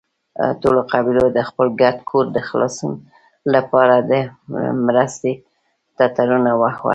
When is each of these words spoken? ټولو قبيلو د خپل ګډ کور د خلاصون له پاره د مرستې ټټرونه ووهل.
ټولو 0.61 0.79
قبيلو 0.91 1.25
د 1.37 1.39
خپل 1.49 1.67
ګډ 1.81 1.97
کور 2.09 2.25
د 2.33 2.37
خلاصون 2.47 2.93
له 3.53 3.61
پاره 3.71 3.97
د 4.09 4.11
مرستې 4.87 5.31
ټټرونه 5.97 6.51
ووهل. 6.55 6.87